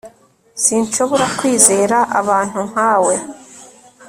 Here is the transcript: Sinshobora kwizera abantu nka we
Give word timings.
Sinshobora 0.63 1.25
kwizera 1.37 1.97
abantu 2.19 2.59
nka 2.69 2.91
we 3.05 3.15